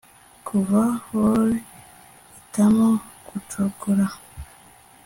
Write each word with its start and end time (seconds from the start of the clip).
kuva 0.47 0.81
houri 1.05 1.59
hitamo 2.33 2.89
gucogora 3.27 4.05